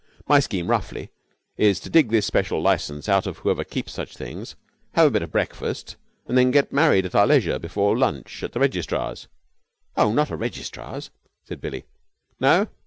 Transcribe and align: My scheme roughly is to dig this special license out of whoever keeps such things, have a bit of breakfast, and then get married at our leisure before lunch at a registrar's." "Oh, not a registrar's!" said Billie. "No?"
My 0.27 0.39
scheme 0.39 0.67
roughly 0.67 1.11
is 1.57 1.79
to 1.81 1.89
dig 1.91 2.09
this 2.09 2.25
special 2.25 2.59
license 2.59 3.07
out 3.07 3.27
of 3.27 3.37
whoever 3.37 3.63
keeps 3.63 3.91
such 3.93 4.17
things, 4.17 4.55
have 4.95 5.05
a 5.05 5.11
bit 5.11 5.21
of 5.21 5.31
breakfast, 5.31 5.95
and 6.25 6.35
then 6.35 6.49
get 6.49 6.73
married 6.73 7.05
at 7.05 7.13
our 7.13 7.27
leisure 7.27 7.59
before 7.59 7.95
lunch 7.95 8.41
at 8.41 8.55
a 8.55 8.59
registrar's." 8.59 9.27
"Oh, 9.95 10.11
not 10.11 10.31
a 10.31 10.35
registrar's!" 10.35 11.11
said 11.45 11.61
Billie. 11.61 11.83
"No?" 12.39 12.65